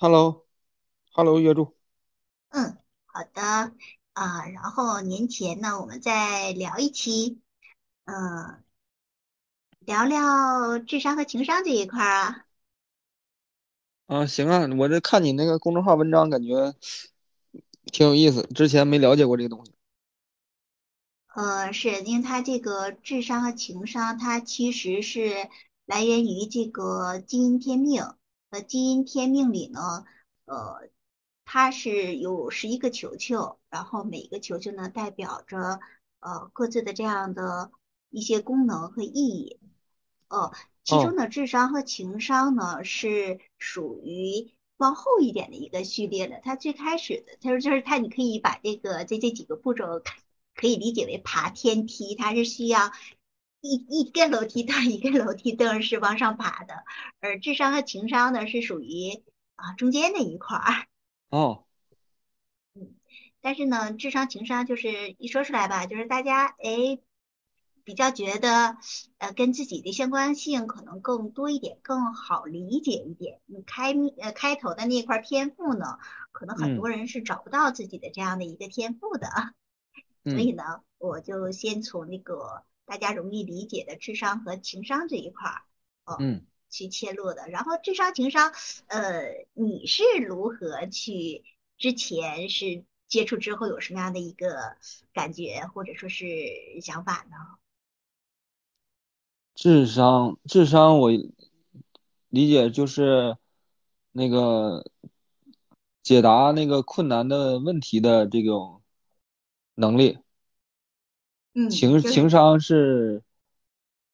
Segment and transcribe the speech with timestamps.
[0.00, 1.74] Hello，Hello，约柱。
[2.50, 3.74] 嗯，好的，
[4.12, 7.40] 啊、然后年前呢，我们再聊一期，
[8.04, 8.62] 嗯、
[9.80, 12.46] 聊聊智商和情商这一块儿啊。
[14.06, 16.76] 啊，行啊，我这看你那个公众号文章，感觉
[17.86, 19.72] 挺有意思，之前没了解过这个东西。
[21.34, 25.48] 呃，是因为它这个智商和情商，它其实是
[25.86, 28.04] 来源于这个基因天命。
[28.50, 30.04] 呃，基因天命里呢，
[30.46, 30.88] 呃，
[31.44, 35.80] 它是有十一个球球，然后每一个球球呢代表着
[36.20, 37.70] 呃各自的这样的
[38.10, 39.58] 一些功能和意义。
[40.28, 40.52] 哦，
[40.84, 46.40] 其中哦，呢，智商和情商呢是属于往后一点的一个序列的。
[46.42, 50.12] 它最开始的，它说就是它，你可以把这个这这几个步骤可
[50.54, 52.92] 可以理解为爬天梯，它是需要
[53.60, 56.84] 一一根楼梯凳一个楼梯凳是往上爬的，
[57.20, 59.22] 而智商和情商呢是属于
[59.56, 60.86] 啊中间那一块儿。
[61.30, 61.66] 哦，
[62.74, 62.94] 嗯
[63.40, 66.98] 但是呢，智商情商就是一说出来吧，就是大家哎
[67.84, 68.76] 比较觉得
[69.18, 73.40] 呃跟自己的相关性可能更多一点，更好理解一点。
[73.46, 75.98] 你开呃开头的那块天赋呢，
[76.32, 79.28] 可能很嗯多人是找不到自己的这样的一个天赋的，
[80.28, 85.62] 所嗯以呢，我就先从那个大家容易理解的智商和情商这一块儿
[86.04, 87.48] 哦嗯，去切入的。
[87.48, 88.52] 然后智商情商，
[88.86, 91.44] 呃，你是如何去？
[91.78, 94.76] 之前是接触之后有什么样的一个
[95.12, 96.24] 感觉或者说是
[96.82, 97.36] 想法呢？
[99.54, 101.10] 智商，智商，我
[102.30, 103.36] 理解就是
[104.10, 104.84] 那个
[106.02, 108.82] 解答那个困难的问题的这种
[109.76, 110.18] 能力。
[111.54, 113.22] 嗯，情情商是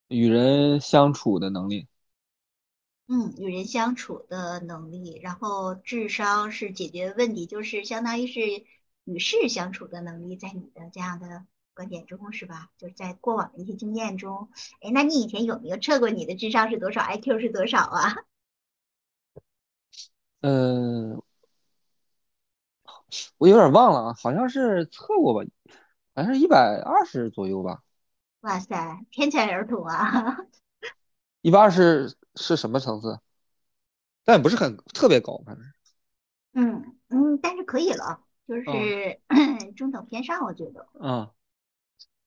[0.08, 1.86] 与人相处的能力。
[3.06, 8.41] 嗯，与人相处的能力，然后智商是解决问题，就是相当于是
[9.04, 12.70] 与事相处的能力，在你的这样的观点中是吧？
[12.78, 14.48] 就是在过往的一些经验中，
[14.80, 18.25] 哎，那你以前有没有测过你的智商是多少，IQ 是多少啊？
[20.41, 21.20] 嗯，
[23.38, 25.50] 我有点忘了啊，好像是测过吧，
[26.14, 27.82] 好像是一百二十左右吧。
[28.41, 30.36] 哇塞，天才儿童啊！
[31.42, 33.19] 一百二十是什么层次？
[34.24, 35.64] 但也不是很特别高，反正。
[36.53, 39.20] 嗯嗯，但是可以了，就嗯是
[39.76, 40.86] 中等偏上，我觉得。
[41.00, 41.30] 嗯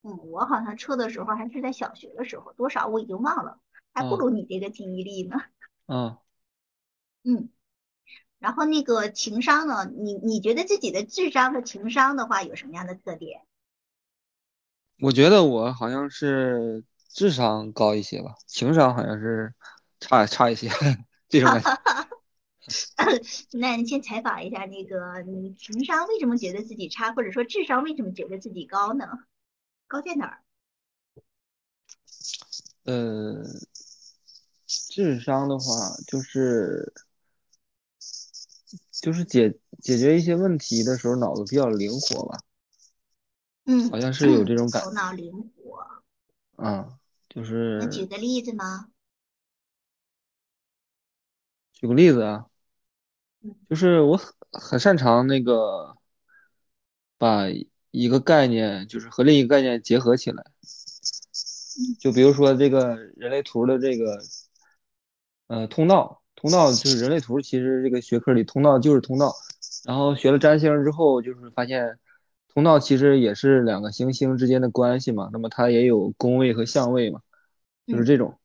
[0.03, 3.59] 嗯，我好像测的时候还是在小学的时候，多少我已经忘了，
[3.93, 5.37] 还不嗯如你这个记忆力呢。
[5.87, 6.17] 嗯，
[7.23, 7.49] 嗯，
[8.39, 13.46] 然后那个情商呢，你你觉得自己的智商和情商的话有什么样的特点？
[14.99, 19.53] 我觉得我好像是智商高一些吧，情商好像是
[19.99, 20.69] 差差一些，
[21.29, 21.77] 这种感觉。
[23.53, 29.05] 那你先采访一下那个你情商为什么觉得自己差，或者说智商为什么觉得自己高呢？
[29.87, 30.41] 高在哪儿？
[32.83, 33.43] 呃，
[34.65, 36.91] 智商的话就是
[38.91, 42.37] 就是解解决一些问题的时候脑子比较灵活吧，
[43.91, 44.87] 好嗯，像是有这种感觉。
[44.87, 45.85] 头脑灵活。
[46.57, 46.89] 嗯，
[47.29, 47.43] 就
[47.79, 48.87] 能举个例子吗？
[51.73, 52.45] 举个例子啊，
[53.43, 55.95] 嗯就是我很很擅长那个
[57.17, 57.43] 把
[57.91, 60.43] 一个概念就是和另一个概念结合起来。
[60.43, 64.17] 嗯就比如说这个人类图的这个
[65.47, 69.35] 呃通道，通道就是人类图，其实这个学科里通道就是通道。
[69.85, 71.99] 然后学了占星之后，就是发现
[72.53, 77.21] 通道其实也是两个行星之间的关系嘛，那么它也有宫位和相位嘛，
[77.85, 78.05] 就是嗯。
[78.05, 78.39] 这种，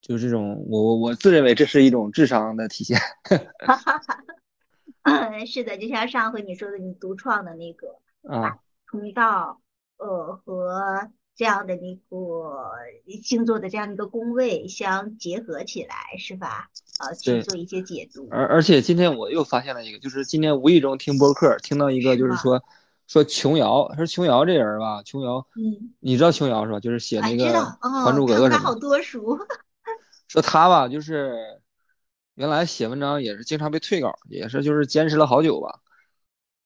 [0.00, 2.98] 就是这种，我我我自认为这是一种智商的体现
[3.58, 4.24] 哈哈哈，
[5.02, 9.60] 嗯， 是的，就像上回你说的，你独创的那个，把啊，通道，
[9.98, 12.70] 呃，和这样的那个
[13.22, 16.70] 星座的这样一个宫位相结合起来，是吧？
[17.00, 17.42] 呃，去对。
[17.42, 22.62] 做一些解读，而而且今天我又发现了一个，就是今天无意中听播客，听到一个，就是说
[23.06, 26.78] 说琼瑶，说琼瑶这人儿吧，琼瑶，嗯，你知道琼瑶是吧？
[26.78, 27.44] 就是写啊，那个，
[28.04, 29.38] 《还哦，珠格格》什么好多书，
[30.28, 31.60] 说他吧，就是
[32.34, 35.80] 原来写文章也是经常被退稿，也是就是坚持了好久吧。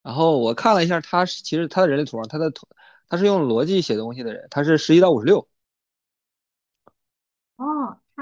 [0.03, 2.69] 然后我看了一下，他是其实他的人类图上，他的图
[3.09, 5.49] 他是用逻辑写东西的人，他是十一到五十六，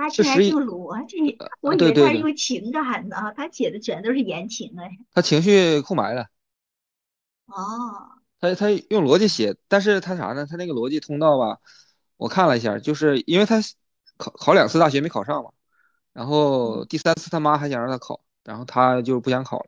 [0.02, 6.28] 哦，他竟然是用逻辑，我啊，以为他用情感的，他写的全都是言情哎，他情绪空白的。
[7.46, 10.46] 哦，他他用逻辑写，但是他啥呢？
[10.46, 11.58] 他那个逻辑通道吧，
[12.16, 13.60] 我看了一下，就是因为他
[14.16, 15.50] 考考两次大学没考上嘛，
[16.12, 16.86] 然后嗯。
[16.88, 19.66] 第三次他妈还想让他考，然后他就不想考了，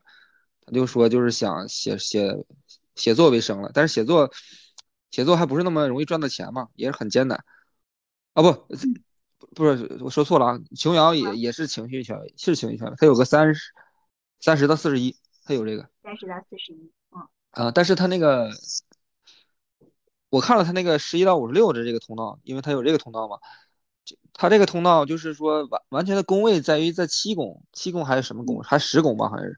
[0.65, 2.45] 他就说就是想写写
[2.95, 4.31] 写作为生了，但是写作
[5.11, 7.43] 写作还不是那么容易赚到钱嘛，也是很艰难。
[8.33, 8.67] 啊不
[9.53, 13.61] 不是我说错了啊，琼瑶也也是情绪权威，是情绪权威，他有个三十
[14.39, 18.49] 三十到四十一，他有这个三十到四十一，嗯啊，但是他那个。
[20.31, 23.37] 我看了他那个十一到五十六的这个通道，因为他有这个通道嘛，
[24.33, 28.61] 他这个通道就是说完完全的宫位在于在七宫，七宫还是什么宫？
[28.61, 29.57] 还十宫吧，好像是，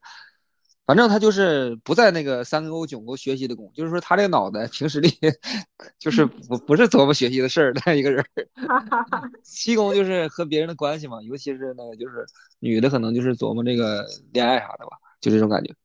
[0.87, 5.11] 反正他就是不在那个三沟九沟学习的功，就是说他这个脑袋平时里
[5.99, 8.25] 就是不不是琢磨学习的事儿的一个人。
[9.43, 12.25] 七宫就是和别人的关系嘛，尤其是那个就是
[12.59, 15.75] 女的可能就是琢磨这个恋爱啥的吧，就这种感觉。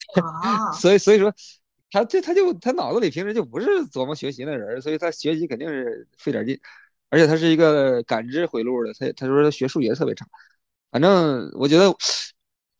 [0.78, 1.32] 所以所以说。
[1.94, 6.58] 他这他就他脑子里平时就不是琢磨学习的人，所以他学习肯定是费点劲，
[7.10, 10.24] 而且他是一个感知回路的，他他说他学数学特别差，
[10.90, 11.94] 反正我觉得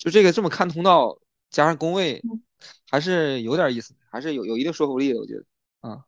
[0.03, 2.21] 就这个这么看通道加上工位，
[2.91, 5.45] 还是有点意思，还是有有一定说服力的，我觉得
[5.81, 6.05] 啊。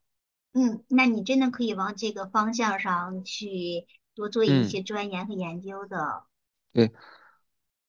[0.52, 3.86] 嗯，那你真的可以往这个方向上去
[4.16, 6.24] 多做一些钻研和研究的。
[6.72, 6.92] 对，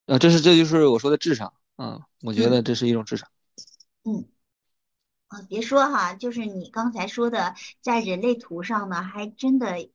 [0.05, 3.27] 啊，这是这就是我说的智商，嗯，我觉得这是一种智商。
[4.03, 4.27] 嗯。
[5.27, 9.89] 啊，别说哈，就是你刚才说的，在人类图上呢，还真的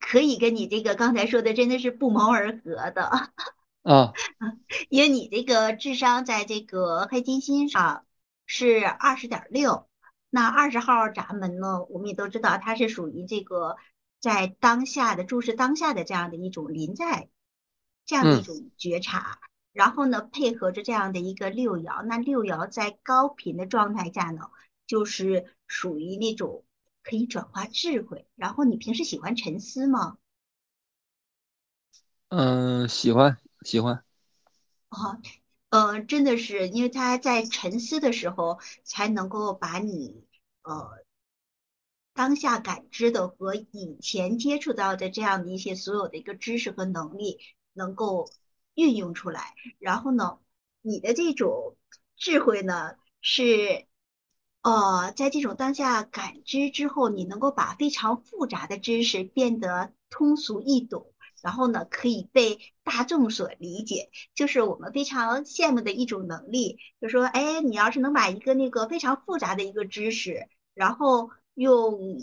[0.00, 3.30] 可以跟你这个刚才说的真的是不谋而合的
[3.82, 4.12] 啊。
[4.88, 8.06] 因为你这个智商在这个黑金星上
[8.46, 9.88] 是二十点六，
[10.30, 13.76] 那二十号闸门呢，我们也都知道它是属于这个
[14.20, 17.28] 在当下的注视当下的这样的一种临在，
[18.06, 19.38] 这样的一种觉察。
[19.72, 24.50] 然后呢，配合着这样的一个六爻，那六爻在高频的状态下呢，
[24.88, 26.64] 就是属于那种
[27.04, 28.26] 可以转化智慧。
[28.34, 30.16] 然后你平时喜欢沉思吗？
[32.30, 34.02] 嗯，喜欢喜欢。
[34.88, 35.20] 啊，
[35.70, 40.24] 呃，真的是，因为他在沉思的时候，才能够把你
[40.62, 41.04] 呃
[42.14, 47.38] 当下感知的和以前接触到的这样的一些所有的一个知识和能力，
[47.72, 48.30] 能够。
[48.74, 50.38] 运用出来，然后呢，
[50.82, 51.76] 你的这种
[52.14, 53.88] 智慧呢，是，
[54.62, 61.12] 呃，在这种当下感知之后，你能够把非常复杂的知识变得通俗易懂，
[61.48, 66.76] 然后呢，可以被大众所理解，就是我们非常羡慕的一种能力。
[67.00, 72.18] 就说，哎，你要是能把一个那个非常复杂的一个知识，然后用。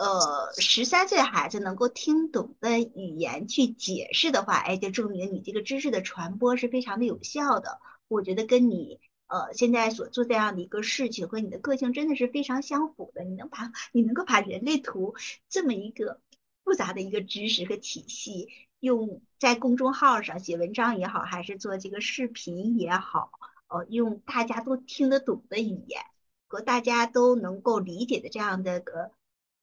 [0.00, 7.80] 呃，十三岁孩子能够听懂的语言去解释的话，哎，就证明你这个知识的传播是非常的有效的。
[8.06, 13.24] 我觉得跟你呃现在所做这样的一个事情和你的个性真的是非常相符的。
[13.24, 15.16] 你能把你能够把人类图
[15.48, 16.20] 这么一个
[16.68, 23.30] 复杂的一个知识和体系，用在公众号上写文章也好，还是做这个视频也好，
[23.68, 26.02] 呃，用大家都听得懂的语言
[26.46, 29.12] 和大家都能够理解的这样的个。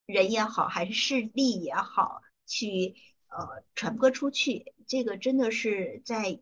[0.07, 2.95] 人也好，还是势力也好，去
[3.27, 6.39] 呃传播出去，这个真的是在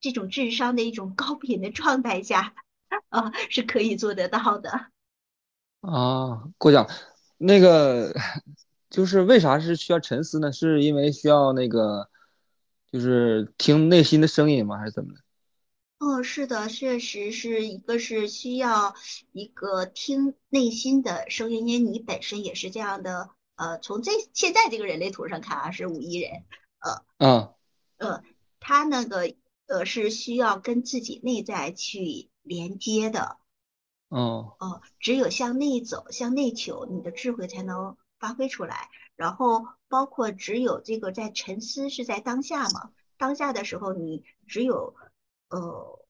[0.00, 2.54] 这种智商的一种高频的状态下
[3.10, 4.88] 啊，是可以做得到的。
[5.80, 6.88] 啊，过奖。
[7.36, 8.14] 那个
[8.94, 10.52] 就是为啥是需要沉思呢？
[10.52, 12.08] 是因为需要那个
[12.92, 14.78] 就是听内心的声音吗？
[14.78, 15.20] 还是怎么的？
[15.98, 18.94] 哦，是的，确实是一个是需要
[19.32, 23.30] 一个听内心的声音，因为你本身也是这样的。
[23.56, 26.44] 呃，从这现在这个人类图上看啊，是五亿人。
[26.78, 27.54] 呃，嗯，
[27.98, 28.22] 呃，
[28.60, 29.34] 他那个
[29.66, 33.38] 呃是需要跟自己内在去连接的。
[34.08, 38.88] 哦，哦，只有向内走，向内求，你的智慧才能发挥出来。
[39.16, 44.94] 然后包括只有这个在沉思是在当下嘛，当下的时候你只有。
[45.50, 46.04] 呃，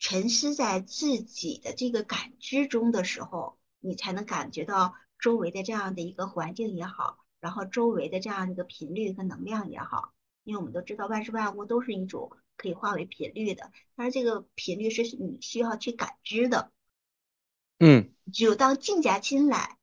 [0.00, 10.12] 沉思在自己的这个感知中的时候，你才能感觉到周围的这样的一个环境也好，然后周围的这样一个频率和能量也好。
[10.42, 16.72] 因为我们都知道万事万物都是一种可以化为频率的，但是这个频率是你需要去感知的。
[17.78, 19.78] 嗯，只有当静下心来，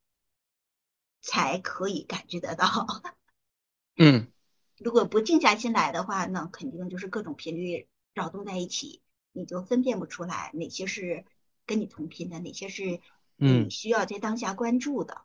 [1.28, 2.66] 才可以感觉得到。
[4.00, 4.32] 嗯，
[4.78, 7.86] 如果不静下心来的话，那肯定就是各种频率。
[8.14, 11.24] 扰动在一起，你就分辨不出来哪些是
[11.66, 13.00] 跟你同频的，哪些是
[13.36, 15.22] 你需要在当下关注的。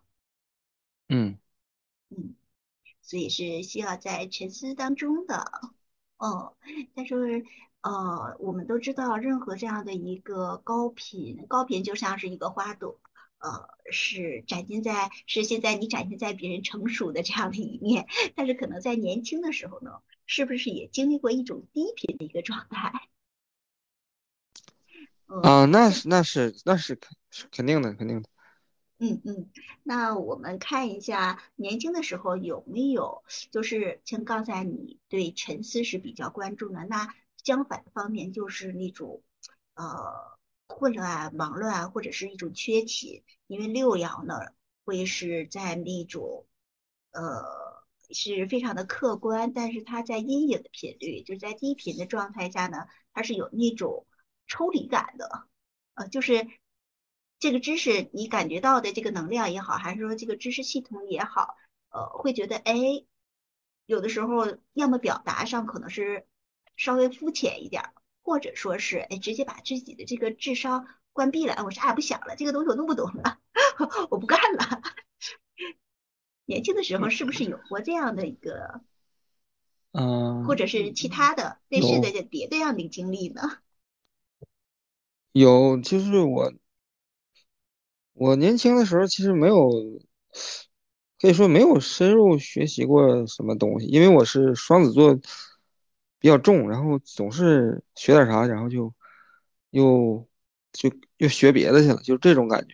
[1.09, 1.39] 嗯
[2.09, 2.35] 嗯，
[3.01, 5.71] 所以是需要在沉思当中的。
[6.17, 6.55] 哦，
[6.93, 7.45] 但是
[7.81, 12.99] 呃，我们都知道，任何这样的一个高频，高频就像是一个花朵，
[13.43, 19.91] 呃，是展现在是现在你展现在别人成熟的这样的一面，但是可能在年轻的时候呢。
[20.25, 23.09] 是不是也经历过一种低频的一个状态？
[25.27, 27.13] 呃，啊，那是那是那是肯
[27.51, 28.29] 肯定的，肯定的。
[28.99, 29.49] 嗯嗯，
[29.83, 39.21] 那我们看一下年轻的时候有没有，就是像刚才你对沉思是比较关注的，那相反的方面就是那种
[39.73, 40.32] 呃
[40.67, 44.35] 混乱啊、忙乱啊，或者是一种缺勤，因为六爻呢
[44.85, 46.47] 会是在那种
[47.11, 47.43] 呃
[48.11, 54.05] 是非常的客观，但是它在阴影的频率，就是在低频的状态下呢，它是有那种
[54.47, 55.47] 抽离感的。
[55.95, 56.47] 呃，就是
[57.39, 61.55] 这个知识你感觉到的这个能量也好，还是说这个知识系统也好，
[61.89, 62.75] 呃，会觉得哎，
[63.85, 66.25] 有的时候要么表达上可能是
[66.75, 67.93] 稍微肤浅一点儿，
[68.23, 73.37] 或者说是哎直接把自己的这个智商关闭了，哎我啥也不想了，这个东西我弄不懂了，
[74.09, 74.81] 我不干了。
[76.45, 78.81] 年轻的时候是不是有过这样的一个，
[79.93, 83.41] 嗯或嗯，者是其他的类似的别的样的经历呢？
[85.33, 86.53] 有，就是我
[88.13, 89.69] 我年轻的时候其实没有，
[91.19, 95.17] 可以说没有深入学习过什么东西，因为我是双子座
[96.23, 98.93] 比较重，然后总是学点啥，然后就
[99.71, 100.25] 又
[100.71, 102.73] 就又学别的去了，就这种感觉，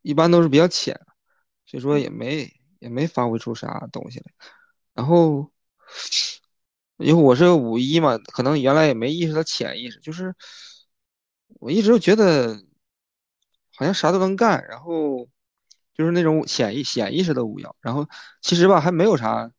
[0.00, 0.98] 一般都是比较浅，
[1.66, 4.32] 所以说也没也没发挥出啥东西来。
[4.94, 5.52] 然后
[6.96, 10.34] 因为我是五一嘛，可能原来也没意识到潜意识，就是
[11.60, 12.64] 我一直都觉得
[13.76, 15.28] 好像啥都能干，然后
[15.92, 18.08] 就是那种潜意潜意识的五爻，然后
[18.40, 19.52] 其实吧还没有啥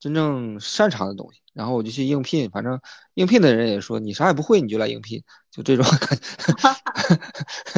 [0.00, 2.80] 真正擅长的东西，然后我就去应聘，反正
[3.14, 6.24] 应聘的人也说你啥也不会你就来应聘，就这种感觉，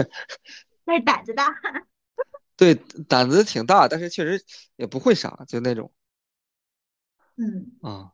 [0.85, 1.47] 但是胆子大。
[2.59, 2.75] 对，
[3.09, 4.45] 胆子挺大，但是确实
[4.77, 5.91] 也不会啥，就那种
[7.39, 7.73] 嗯。
[7.81, 8.13] 啊，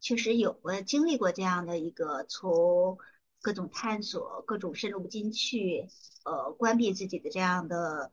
[0.00, 2.96] 确实有过经历过这样的一个从
[3.42, 5.88] 各种探索、各种深入不进去，
[6.24, 8.12] 呃，关闭自己的这样的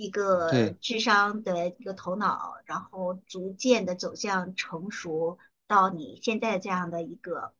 [0.00, 7.52] 一个，智商的一个头脑，然后逐渐的走向成熟，到你现在这样的一个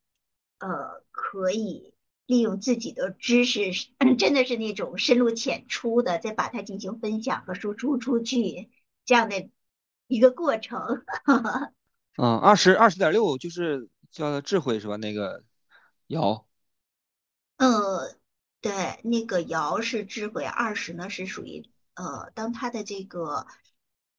[0.59, 1.93] 呃，可以
[2.25, 3.73] 利用自己的知识，
[4.19, 8.71] 真的是那种深入浅出的，再把它进行分享和输出出去
[9.05, 9.51] 这样的
[10.07, 11.05] 一个过程。
[12.17, 14.97] 嗯，二十二十点六就是叫智慧是吧？
[14.97, 15.45] 那个
[16.09, 16.45] 爻，
[17.59, 18.17] 呃，
[18.63, 21.69] 对，那个爻是智慧，二十呢是属于
[22.01, 23.47] 呃，当他的这个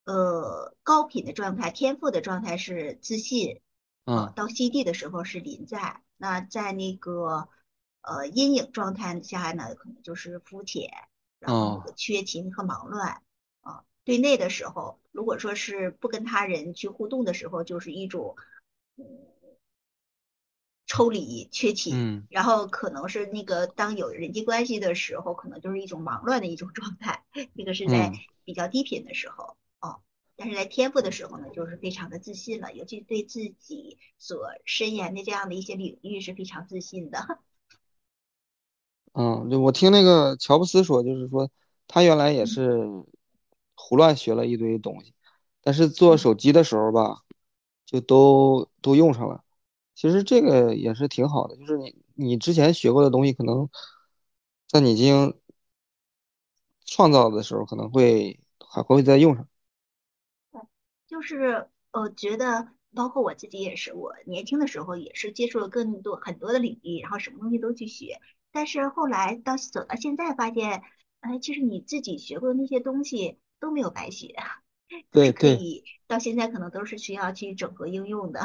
[0.03, 3.59] 呃高频的状态、天赋的状态是自信，
[4.03, 7.49] 呃，嗯到 CD 的时候是临在，那在那个
[8.01, 10.91] 呃阴影状态下呢，可能就是肤浅，
[11.39, 13.23] 然后缺勤和忙乱
[13.61, 18.35] 啊、对内的时候，如果说是不跟他人去互动的时候，就是一种。
[18.97, 19.05] 嗯
[20.93, 27.23] 抽离、缺勤，嗯然后可能是那个当有人际关系的时候，可能就是一种忙乱的一种状态。
[27.55, 30.01] 这个是在嗯比较低频的时候哦，
[30.35, 37.39] 但是在天赋的时候呢，就是非常的自信了，尤其对自己所深研的这样的一些领域是非常自信的。
[39.13, 41.49] 嗯，就我听那个乔布斯说，就是说
[41.87, 42.85] 他原来也嗯是
[43.75, 45.13] 胡乱学了一堆东西，
[45.61, 47.23] 但是做嗯手机的时候吧，
[47.85, 49.43] 就都都用上了。
[50.01, 53.69] 其实这个也是挺好的，就是你你之前学过的东西，可能
[54.67, 55.39] 在你进行
[56.85, 59.47] 创造的时候，可能会还会再用上。
[60.51, 60.59] 对
[61.07, 68.19] 就是我，觉得包括我自己也是，我年轻的时候也是接触了更多很多的领域，然后什么东西都去学。
[68.51, 70.81] 但是后来到走到现在，发现，
[71.19, 74.33] 哎，其实你自己学过的那些东西都没有白学，
[75.11, 78.41] 对对， 可以到现在可能都是需要去整合应用的。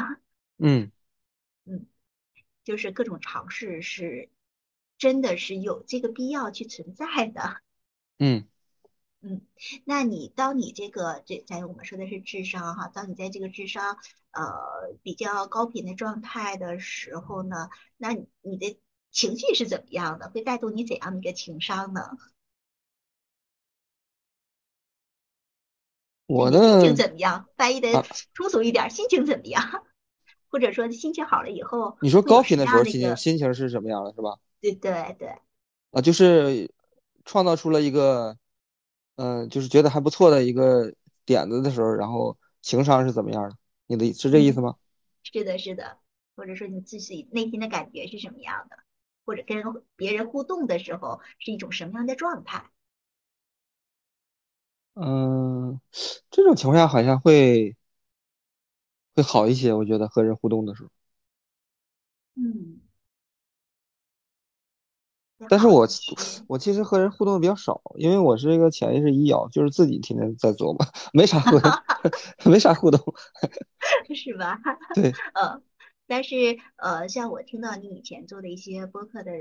[0.59, 0.91] 嗯
[1.67, 1.85] 嗯，
[2.63, 4.29] 就是各种尝试是
[4.97, 7.61] 真的是有这个必要去存在的。
[8.19, 8.47] 嗯
[9.21, 9.41] 嗯，
[9.83, 13.97] 那你当你这个这在我们说的是智商哈，当你在这个智商
[14.31, 18.79] 呃比较高频的状态的时候呢，那你你的
[19.11, 20.29] 情绪是怎么样的？
[20.29, 22.17] 会带动你怎样的一个情商呢？
[26.27, 27.49] 我的心情怎么样？
[27.55, 28.05] 翻译的啊，
[28.35, 29.83] 通俗一点，心情怎么样？
[30.49, 33.15] 或者说心情好了以后你说高频的时候心情？
[33.15, 34.37] 心情是什么样的，是吧？
[34.61, 35.27] 对对对，
[35.91, 36.71] 啊，就是
[37.25, 38.37] 创造出了一个，
[39.15, 40.93] 嗯、就是觉得还不错的一个
[41.25, 43.55] 点子的时候，然后情商是怎么样的？
[43.87, 44.75] 你的是这意思嗯，吗？
[45.23, 45.97] 是的，是的，
[46.35, 48.77] 或者说你自己内心的感觉是什么样的？
[49.25, 49.61] 或者跟
[49.95, 52.65] 别人互动的时候是一种什么样的状态？
[54.93, 55.79] 嗯，
[56.31, 57.75] 这种情况下好像会
[59.17, 60.89] 会好一些，我觉得和人互动的时候。
[62.35, 62.79] 嗯。
[65.49, 66.11] 但是我是
[66.47, 70.77] 我其实和人互动的比较少，因为我是一个潜意识医药，就是自己天天在琢磨，
[71.13, 71.71] 没啥互动，
[72.45, 72.99] 没啥互动，
[74.15, 74.59] 是吧？
[74.95, 75.61] 对，呃，
[76.07, 79.31] 但是呃，像我听到你以前做的一些播客的，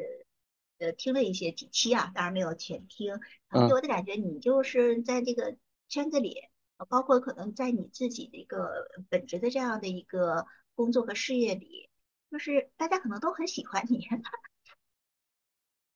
[0.79, 3.09] 呃，听了一些几期啊，当然没有全听，
[3.49, 5.57] 然后给嗯我的感觉，你就是在这个
[5.89, 6.43] 圈子里，
[6.79, 11.89] 呃包括可能在你自己的一个本职的这样的一个工作和事业里，
[12.31, 14.07] 就是大家可能都很喜欢你，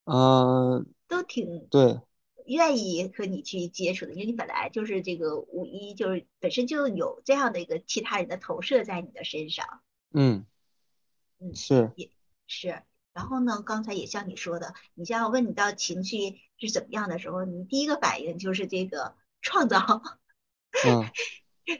[0.05, 1.99] 嗯， 都挺对，
[2.45, 9.81] 愿意和你去接触的，因为你本来就是这个五一，就是本身就有这样的一个其他人的投射在你的身上。
[10.13, 10.45] 嗯，
[11.39, 12.09] 嗯，是，也
[12.47, 12.81] 是。
[13.13, 20.01] 然后呢，刚才也像你说的，你像问你到情绪是怎么样的时候，你第一个反应就是这个创造，
[20.85, 21.11] 嗯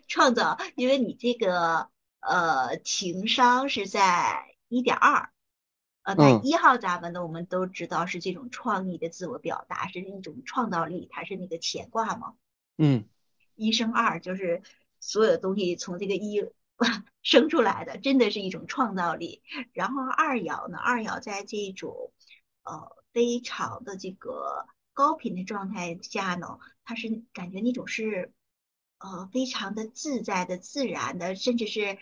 [0.07, 5.31] 创造，因为你这个呃情商是在一点二，
[6.03, 12.35] 呃，那嗯一号咱们呢，我们都知道是这种创意的自我表达，是一种创造力，它是那个乾卦嘛。
[12.77, 13.05] 嗯
[13.55, 14.61] 一生二，就是
[14.99, 16.45] 所有东西从这个一
[17.21, 19.41] 生出来的，真的是一种创造力。
[19.73, 22.13] 然后二爻呢，二爻在这种
[22.63, 28.31] 呃非常的这个高频的状态下呢，它是感觉那种是
[29.03, 31.97] 呃非常的自在的、自然的，甚至是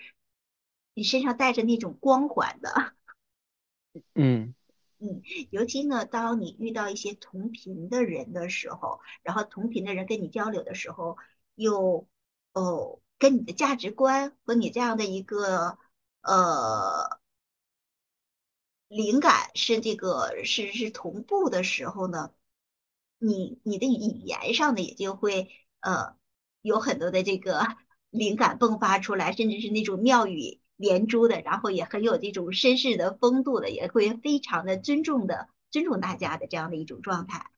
[0.94, 2.94] 你身上带着那种光环的。
[4.14, 4.54] 嗯
[5.00, 11.18] 嗯，尤其呢，当你遇到一些同频的人的时候，然后同频的人跟你交流的时候，
[11.56, 12.06] 又
[12.52, 15.78] 哦，跟你的价值观和你这样的一个
[16.22, 17.20] 呃
[18.90, 22.34] 灵感是这个是是同步的时候呢，
[23.20, 26.18] 你你的语言上呢也就会呃
[26.62, 27.66] 有很多的这个
[28.10, 37.52] 灵感迸发出来，甚至是那种妙语连珠的，然后也很有这种绅士的风度的，也会非常的尊重的尊重大家的这样的一种状态。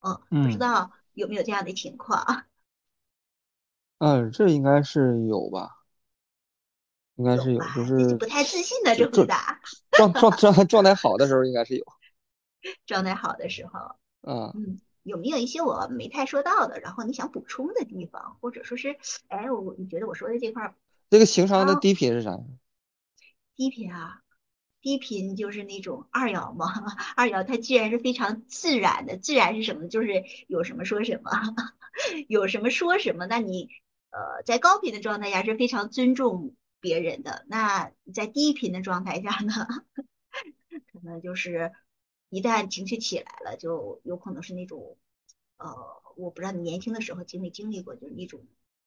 [0.00, 2.44] 嗯，不知嗯道有没有这样的情况？
[3.98, 5.78] 嗯，这应该是有吧，
[7.16, 9.58] 应该是有，就是不太自信的这回答。
[9.90, 11.84] 状状状状态好的时候应该是有，
[12.86, 13.72] 状态好的时候，
[14.20, 18.96] 啊，嗯，有没有一些我没太说到的，然后你想补充的地方，或者说是，
[19.28, 20.74] 哎，我你觉得我说的这块儿
[21.10, 22.38] 这个情商的啊，低频是啥？
[23.56, 24.22] 低频啊，
[24.80, 26.66] 低频就是那种二爻嘛，
[27.16, 29.88] 二爻它既然是非常自然的，自然是什么？
[29.88, 31.30] 就是有什么说什么，
[32.28, 33.26] 有什么说什么。
[33.26, 33.68] 那你
[34.10, 39.52] 呃，在高频的状态下是非常尊重别人的，那在低频的状态下呢，
[40.92, 41.72] 可能就是
[42.30, 44.96] 一旦情绪起来了，就有可能是那种
[45.56, 45.66] 呃，
[46.16, 48.40] 我不知道你年轻的时候经历经历过，就是那种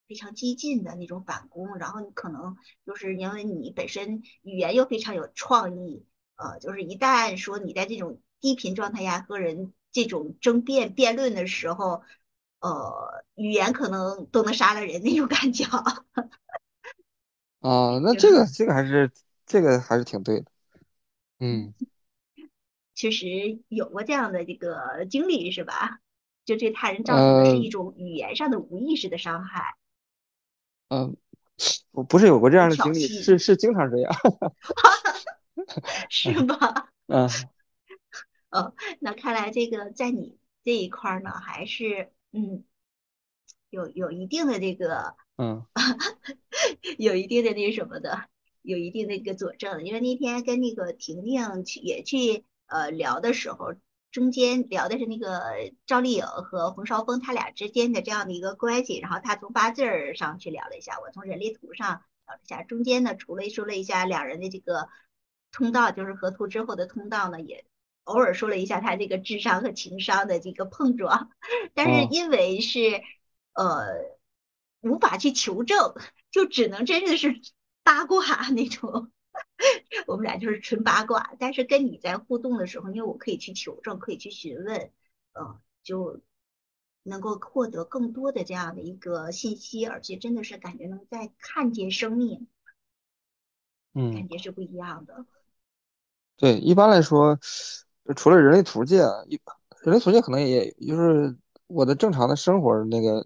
[0.08, 12.04] 非常激进的那种反攻，然后你可能就是因为你本身语言又非常有创意，呃，就是一旦说你在这种低频状态下和人这种争辩辩论的时候，
[12.60, 15.66] 呃，语言可能都能杀了人那种感觉，
[17.60, 19.12] 啊， 那这个这个还是
[19.46, 20.46] 这个还是挺对的，
[21.40, 21.74] 嗯
[23.02, 26.02] 确实有过这样的这个经历，是吧？
[26.46, 29.76] 就对他人造成的是呃一种语言上的无意识的伤害
[30.90, 31.18] 嗯，
[31.90, 34.14] 我不是有过这样的经历，是是经常这样，
[36.12, 36.92] 是吧？
[37.08, 37.28] 嗯
[38.52, 42.64] 呃， 那看来这个在你这一块儿呢，还是嗯
[43.72, 45.66] 有有一定的这个嗯
[47.00, 48.26] 有一定的那什么的，
[48.62, 49.86] 有一定的一个佐证。
[49.86, 53.76] 因为那天跟那个婷婷去也去呃聊的时候，
[54.12, 55.42] 中间聊的是那个
[55.86, 64.88] 赵丽颖和冯绍峰他俩之间的这样的一个关系，然后他从八字儿上去聊了一下，我从人类图上聊了一下，中间呢除了说了一下两人的这个
[65.52, 67.66] 通道，就是合图之后的通道呢，也
[68.06, 71.30] 偶尔说了一下他这个智商和情商的这个碰撞，
[71.76, 73.02] 但是哦因为是
[73.54, 74.18] 呃
[74.82, 75.94] 无法去求证，
[76.32, 77.42] 就只能真的是
[77.84, 79.12] 八卦那种。
[80.08, 84.92] 我们俩就是纯八卦，但是跟你在互动的时候，因为我可以去求证，可以去询问，
[85.34, 86.20] 呃，就
[87.04, 92.48] 能够获得更多的这样的一个信息，而且真的是感觉能在看见生命，
[93.94, 94.14] 嗯。
[94.14, 95.26] 感觉是不一样的。
[96.38, 97.38] 对，一般来说，
[98.16, 99.40] 除了人类图界啊，一
[99.84, 101.36] 人类图界可能也就是
[101.68, 103.26] 我的正常的生活那个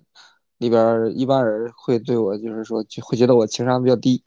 [0.57, 4.21] 里边，一般人会对我就是说就会觉得我情商比较低，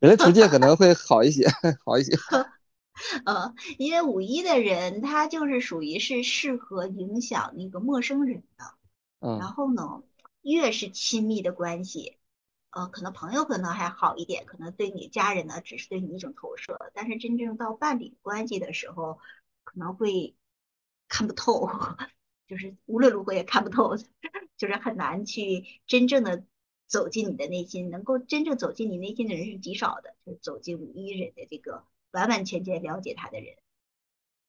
[0.00, 1.46] 人类图界可能会好一些，
[1.84, 2.16] 好一些。
[3.24, 8.64] 呃，因为五一的人他就是属于是适合影响那个陌生人的，
[9.38, 10.02] 然嗯后呢，
[10.42, 12.16] 越是亲密的关系，
[12.70, 19.20] 呃，可能朋友可能还好一点，可能对你家人呢只是对你一种投射，但是真正到伴侣关系的时候，
[19.62, 20.34] 可能会
[21.08, 21.68] 看不透，
[22.48, 23.96] 就是无论如何也看不透，
[24.56, 26.44] 就是很难去真正的
[26.88, 27.90] 走进你的内心。
[27.90, 33.54] 能够真正走进你内心的人是极少的，就是走进一人的这个完完全全了解他的人。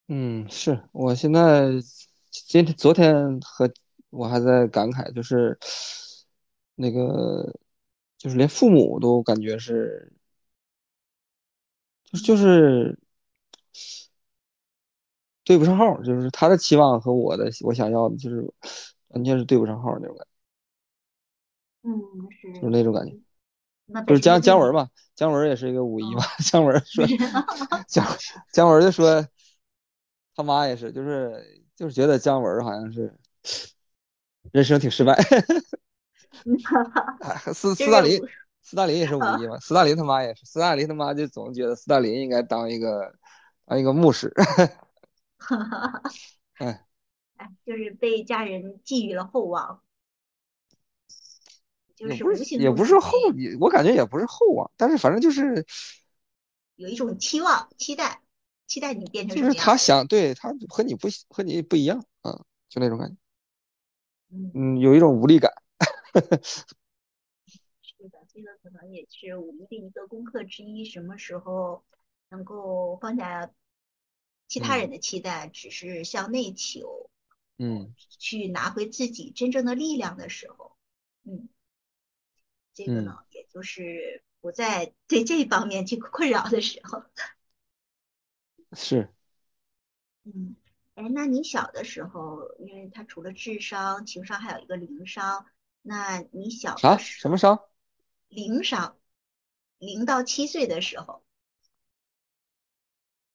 [0.08, 1.70] 嗯，是我现在
[2.32, 3.72] 今天昨天和
[4.10, 5.60] 我还在感慨，就是
[6.74, 7.54] 那个
[8.18, 10.12] 就是连父母都感觉是，
[12.12, 12.98] 就是就是
[15.44, 18.52] 对不上号，就是他的期望和我的我想要的，就是
[19.10, 20.39] 完全是对不上号那种感觉，
[21.84, 21.92] 嗯，
[22.32, 23.18] 是，就是那种感觉。
[23.86, 27.06] 那就是姜姜文吧，姜文也是一个五一嘛，哦姜文说
[27.88, 28.06] 姜
[28.54, 29.26] 姜文就说
[30.36, 33.18] 他妈也是，就是就是觉得姜文好像是
[34.52, 35.14] 人生挺失败。
[37.22, 38.22] 哎斯斯大林，
[38.62, 43.12] 斯大林也是五一嘛，斯大林他妈也是，斯大林他妈就总觉得斯大林应该当一个
[43.66, 44.32] 当一个牧师。
[46.60, 46.86] 哎，
[47.38, 49.82] 哎，就是被家人寄予了厚望，
[52.00, 55.66] 就是也不是无形也不是后就被，也我感觉也不是厚望，但是反正就是
[56.76, 58.22] 有一种期望、期待，
[58.68, 59.54] 期待你变成就是。
[59.54, 63.16] 他想对他和你不和你不一样啊，就那种感觉，
[64.32, 65.52] 嗯，嗯，有一种无力感。
[67.82, 70.86] 是的，这个可能也是我们的一个功课之一。
[70.86, 71.84] 什么时候
[72.30, 73.52] 能够放下
[74.48, 77.10] 其他人嗯的期待，只是向内求，
[77.58, 80.78] 嗯去拿回自己真正的力量的时候，
[81.24, 81.50] 嗯，
[82.86, 83.06] 这个嗯。
[83.06, 87.04] 呢，也就是不再对这方面去困扰的时候。
[88.74, 89.10] 是。
[90.24, 90.56] 嗯，
[90.96, 95.46] 哎，那你小的时候，因为他除了智商、情商，还有一个灵商，
[95.82, 96.96] 那你小啥？
[96.96, 97.60] 的时候，什么商？
[98.30, 98.98] 灵商，
[99.80, 101.24] 零到七岁的时候，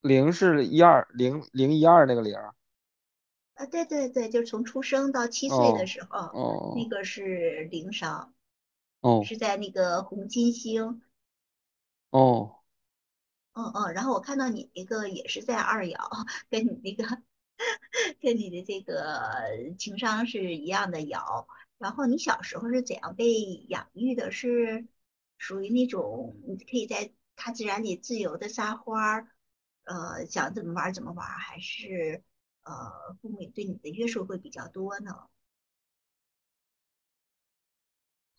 [0.03, 2.55] 零是一二零零一二那个零儿。
[3.55, 6.37] 啊，对对对，就是从出生到七岁的哦时候，
[6.73, 6.89] 那哦。
[6.89, 8.34] 个是灵商，
[9.05, 11.03] 哦是在那个红金星，
[12.11, 12.63] 哦
[13.53, 15.97] 嗯嗯，然后我看到你那个也是在二爻，
[16.49, 17.23] 跟你那个
[18.21, 21.47] 跟你的这个情商是一样的爻。
[21.79, 23.33] 然后你小时候是怎样被
[23.69, 24.31] 养育的？
[24.33, 24.87] 是
[25.39, 29.29] 属于那种你可以在大自然里自由的撒欢儿，
[29.85, 32.23] 呃，想怎么玩儿怎么玩儿，还是
[32.63, 35.29] 呃父母对你的约束会比较多呢？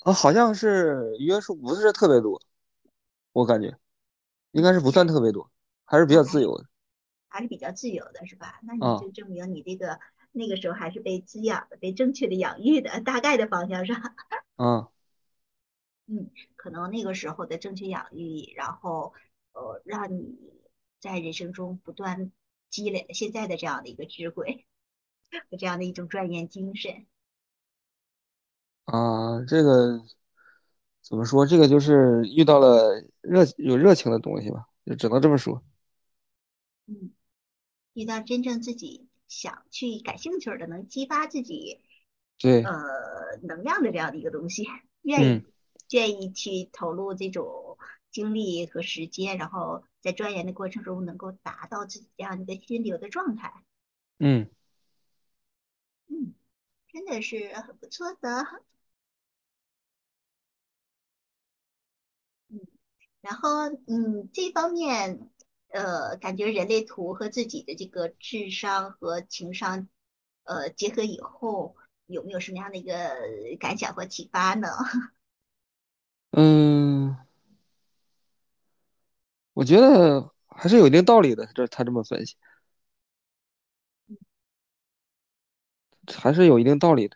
[0.06, 2.40] 啊，好像是约束不是特别多，
[3.34, 3.76] 我感觉
[4.52, 5.50] 应该是不算特别多，
[5.86, 6.66] 还是比啊，较自由的
[7.30, 8.60] 还是比较自由的，是吧？
[8.64, 10.00] 那你啊就证明你这个
[10.32, 13.96] 那个时候还是被滋养的，被正确的养育的，大概的方向上。
[14.58, 14.90] 啊
[16.08, 19.14] 嗯，可能那个时候的正确养育，然后
[19.54, 20.38] 呃，让你
[21.00, 22.32] 在人生中不断
[22.70, 24.66] 积累了现在的这样的一个智慧
[25.52, 27.08] 和 这样的一种钻研精神。
[28.86, 30.00] 啊，这个
[31.02, 31.46] 怎么说？
[31.46, 35.64] 这个就是遇到了热有热情的东西吧，就只能这么说。
[36.88, 37.12] 嗯，
[37.94, 41.82] 遇到真正自己想去感兴趣的，能激发自己
[42.38, 42.72] 对，呃
[43.42, 44.68] 能量的这样的一个东西，
[45.02, 45.44] 愿意嗯
[45.92, 47.78] 愿意去投入这种
[48.12, 53.64] 精力和时间，然后在钻研的过程中能够达到自己这样一个心流的状态。
[54.20, 54.50] 嗯
[56.08, 56.34] 嗯，
[56.92, 58.46] 真的是很不错的。
[63.26, 63.50] 然后
[63.88, 65.32] 嗯，这方面
[65.70, 69.88] 呃，感觉人类图和自己的这个智商和情商
[70.44, 72.94] 呃结合以后，有没有什么样的一个
[73.60, 74.68] 感想和启发呢？
[76.32, 77.16] 嗯，
[79.54, 81.46] 我觉得还是有一定道理的。
[81.54, 82.36] 这他这么分析，
[86.18, 87.16] 还是有一定道理的。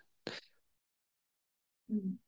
[1.87, 2.19] 嗯。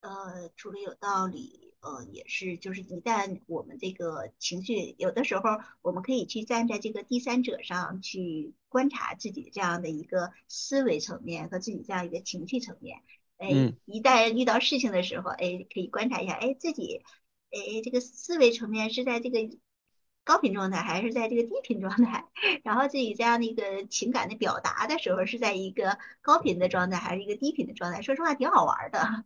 [0.00, 13.00] 呃，除了有道理，呃，也是，就是一旦我们这个情绪，有的时候我们可以去站在这个第三者上去观察自己这样的一个思维层面和自己这样一个情绪层面。
[13.38, 17.02] 哎，嗯一旦遇到事情的时候，哎，可以观察一下，哎，自己，
[17.50, 19.38] 哎，这个思维层面是在这个
[20.22, 22.26] 高频状态还是在这个低频状态？
[22.62, 28.02] 然后自己这样的一个情感的表达的时候是在一个高频的状态还是一个低频的状态？
[28.02, 29.24] 说实话，挺好玩的。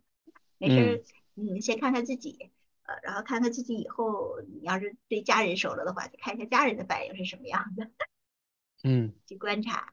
[0.57, 1.03] 没事
[1.35, 2.51] 嗯先看看自己，
[2.83, 7.89] 呃，然后看看自己以后，你要是对家人熟了的话，就看一下家人的反应是什么样的，
[8.83, 9.89] 嗯，去观察。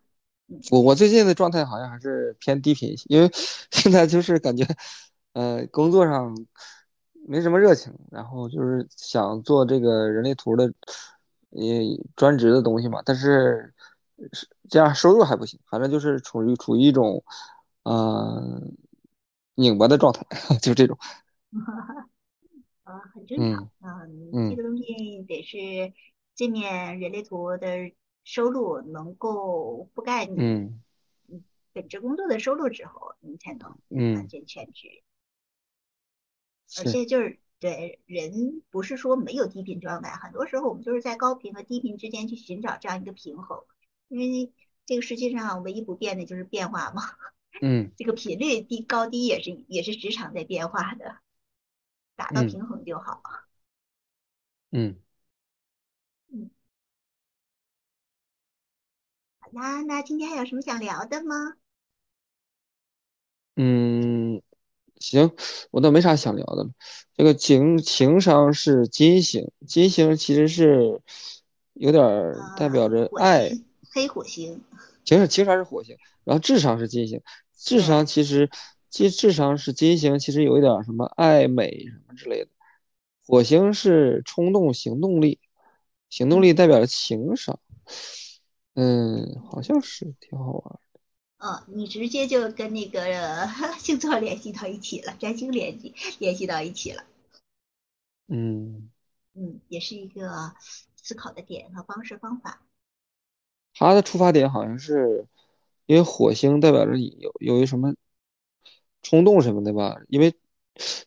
[0.48, 3.30] 嗯我我最近的状态好像还是偏低频因为
[3.72, 4.66] 现在就是感觉，
[5.32, 6.36] 呃，工作上
[7.26, 10.72] 没什么热情，然后就是想做这个人类图的，
[11.50, 11.82] 也
[12.16, 13.72] 专职的东西嘛，但是
[14.68, 17.24] 这样收入还不行，反正就是处于处于一种，
[17.84, 18.76] 嗯，
[19.54, 20.26] 拧巴的状态，
[20.60, 20.98] 就这种。
[22.84, 23.70] 呃， 很正常。
[23.80, 25.92] 嗯，这个东西得是
[26.34, 27.92] 这面人类图的
[28.24, 30.80] 收入能够覆盖你嗯
[31.72, 33.78] 本职工作的收入之后，你才能
[34.14, 35.02] 完全全职。
[36.78, 43.62] 而且就是对人不是说没有低频状态，很多时候我们就是在高频和低频之间去寻找这样一个平衡，
[44.08, 44.52] 因为
[44.86, 47.02] 这个世界上唯一不变的就是变化嘛。
[47.60, 51.18] 嗯，这个频率低高低也是也是职场在变化的，
[52.22, 53.20] 达到平衡就好。
[54.70, 54.96] 嗯。
[56.32, 56.50] 嗯。
[59.40, 61.54] 好啦，那今天还有什么想聊的吗？
[63.56, 64.40] 嗯。
[65.00, 65.32] 行，
[65.72, 66.70] 我倒没啥想聊的了。
[67.14, 71.02] 这个情情商是金星，金星其实是
[71.72, 73.50] 有点代表着爱。
[73.92, 74.62] 黑火星。
[75.04, 77.20] 情商情商是火星，然后智商是金星，
[77.56, 78.48] 智商其实
[78.92, 82.50] 其智商是金星，其实有一点什么爱美什么之类的。
[83.26, 85.40] 火星是冲动行动力，
[86.10, 87.58] 行动力代表着情商。
[88.74, 91.00] 嗯，好像是挺好玩的。
[91.38, 93.48] 嗯，你直接就跟那个
[93.80, 97.04] 星座联系到一起了，占星联系联系到一起了。
[98.28, 98.90] 嗯
[99.32, 100.52] 嗯，也是一个
[100.96, 102.62] 思考的点和方式方法。
[103.74, 105.26] 他的出发点好像是
[105.86, 107.94] 因为火星代表着有有一什么
[109.02, 110.00] 冲动什么的吧？
[110.08, 110.34] 因为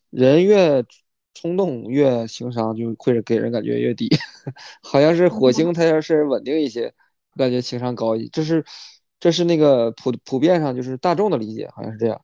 [0.10, 0.86] 人越
[1.34, 4.10] 冲动越情商就会给人感觉越低，
[4.82, 6.94] 好像是火星它要是稳定一些，
[7.36, 8.66] 感觉情商高一，这是。
[9.18, 12.22] 这是那个普普遍上就是大众的理解，好像是这样。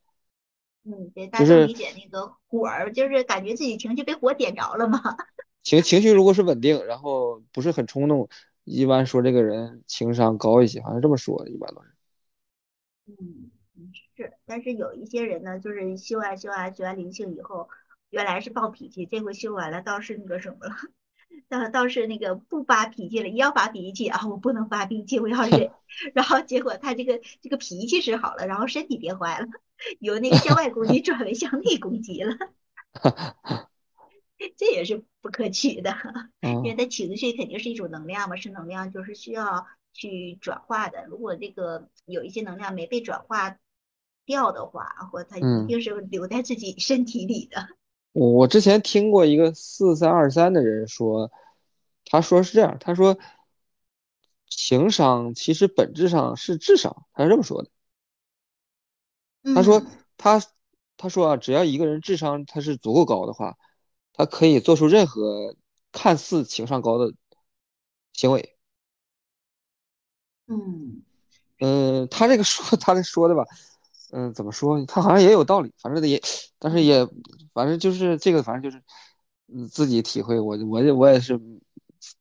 [0.84, 5.02] 嗯，对，大众理解那个火儿，就是感觉自己情绪被火点着了嘛。
[5.64, 8.30] 情情绪如果是稳定，然后不是很冲动，
[8.66, 11.88] 一般说这个人情商高一些，好像这么说，一般都是。
[13.08, 13.50] 嗯，
[14.22, 17.70] 是，但是有一些人呢，就是修完修完学完灵性以后，
[18.12, 20.76] 原来是暴脾气，这回修完了倒是那个什么了。
[21.50, 25.72] 倒倒是那个不发脾气了，一要发脾气啊，我不能发脾气，我要忍。
[26.14, 29.48] 然后结果他这个这个脾气是好了，然后身体变坏了，
[30.00, 32.38] 由那个向外攻击转为向内攻击了。
[34.56, 35.96] 这也是不可取的，
[36.42, 41.06] 因为他情绪肯定是一种能量嘛，是能量，就是需要去转化的。
[41.08, 43.58] 如果这个有一些能量没被转化
[44.26, 47.68] 掉的话，或他一定是留在自己身体里的。
[48.14, 51.32] 我之前听过一个四三二三的人说，
[52.06, 53.18] 他说是这样，他说
[54.50, 57.70] 情商其实本质上是智商，他是这么说的。
[59.56, 59.82] 他说
[60.18, 60.42] 他
[60.98, 63.58] 他说啊，只要一个人智商他是足够高的话，
[64.14, 65.56] 他可以做出任何
[65.92, 67.14] 看似情商高的
[68.14, 68.58] 行为。
[70.48, 71.02] 嗯
[71.60, 73.46] 嗯，他这个说他这说的吧。
[74.12, 74.86] 嗯，怎么说？
[74.86, 76.22] 他好像也有道理，反正也，
[76.60, 77.08] 但是也，
[77.54, 78.84] 反正就是这个，反正就是，
[79.48, 80.40] 嗯，自己体会。
[80.40, 81.40] 我我我也是，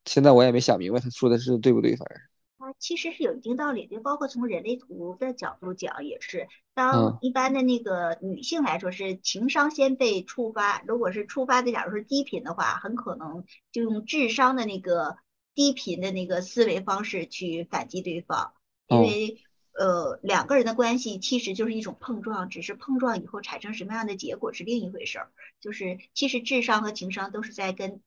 [0.04, 2.16] 现在我也没想明白他说的是对不对，反正。
[2.58, 6.46] 啊，其实是有一定道理就，包括从人类图的角度讲也是。
[6.74, 15.16] 当一般的那个女性来说是情商先被触发，如果是触发的假如是低频的话，很可能就用智商的那个
[15.54, 18.52] 低频的那个思维方式去反击对方，
[18.86, 19.38] 因为。
[19.78, 25.30] 呃，两个人的关系其实就是一种碰撞，只是碰撞以后产生什么样的结果是另一回事儿。
[25.60, 28.00] 就是其实智商和情商都是在跟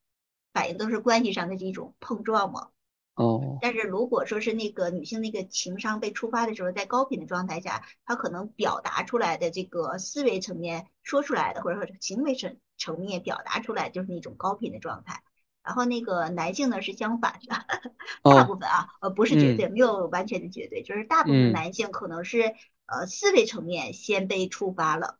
[0.53, 2.69] 反映都是关系上的这种碰撞嘛。
[3.15, 3.57] 哦。
[3.61, 15.23] 但是如果说是那个女性那个情商被触发的时候，在高频的状态下，她可能表达出来的这个思维层面说出来的，或者说行为层层面表达出来就是那种高频的状态。
[15.63, 17.55] 然后那个男性呢是相反的，
[18.27, 22.53] 大部分啊，呃不是绝对，没有完全的绝对，就是大部分男性可能是
[22.85, 25.17] 呃思维层面先被触发了，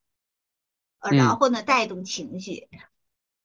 [1.00, 2.68] 呃然后呢带动情绪，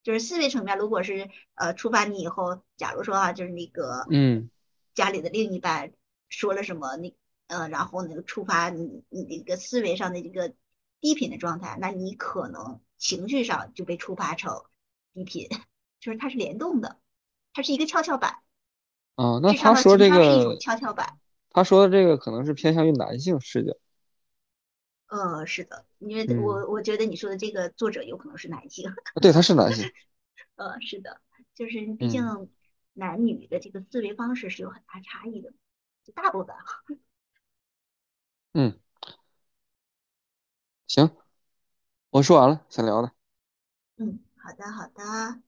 [0.03, 4.51] 就是思维层面如果是呃触发你以后，假如说啊就是那个嗯
[4.95, 5.93] 家里的另一半
[6.29, 7.15] 说了什么那
[7.47, 10.53] 呃然后那个触发你你那个思维上的一个
[11.01, 14.65] 低频的状态，那你可能情绪上就被触发成
[15.15, 15.49] 低频。
[16.01, 16.99] 就是它是联动的，
[17.53, 18.39] 它是一个跷跷板。
[19.17, 21.19] 啊，那他说这个跷跷板，
[21.51, 23.73] 他说的这个可能是偏向于男性视角。
[25.09, 28.93] 呃，是的，因为我我觉得你说的这个作者有可能是男性。
[29.21, 29.91] 对，他是男性。
[30.57, 31.21] 呃， 是的，
[31.55, 32.23] 就是毕竟
[32.93, 35.53] 男女的这个思维方式是有很大差异的，
[36.15, 36.55] 大部分。
[38.55, 38.79] 嗯，
[40.87, 41.11] 行，
[42.11, 43.13] 我说完了，想聊的。
[43.97, 45.43] 嗯，好的，好的。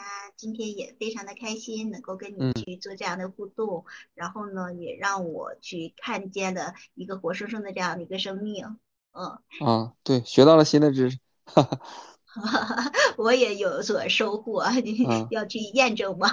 [0.00, 3.84] 那今天也非常的开心，能够跟你嗯去做这样的互动，
[4.14, 8.78] 然后呢，也让我去看见了一个活生生的这样的一个生命。
[9.12, 14.64] 嗯，啊，对，学到了新的知识，哈哈，我也有所收获
[15.30, 16.28] 要去验证吗？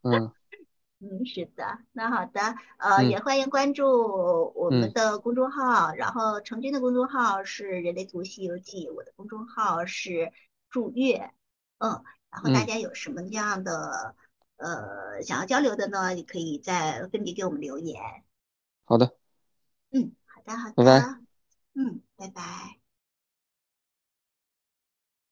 [0.00, 0.32] 嗯
[1.04, 2.40] 嗯，是的，那好的，
[2.78, 10.32] 呃，嗯也欢迎关注我们嗯的公众号，然后成军的公众号是《人类图西游记》，我的公众号是
[10.70, 11.32] 祝月，
[11.78, 14.14] 嗯，然后大嗯，家有什么样的
[14.56, 16.14] 呃想要交流的呢？
[16.16, 18.02] 也可以在分别给我们留言。
[18.84, 19.16] 好的，
[19.92, 21.12] 嗯，好的，好拜拜。
[21.14, 21.20] 的，
[21.74, 22.81] 嗯，拜拜。